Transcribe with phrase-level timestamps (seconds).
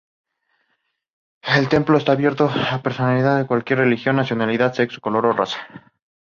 [1.57, 5.59] El templo está abierto a personas de cualquier religión, nacionalidad, sexo, color o raza.